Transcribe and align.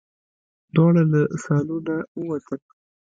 دواړه 0.75 1.03
له 1.13 1.21
سالونه 1.43 1.95
ووتل. 2.19 2.59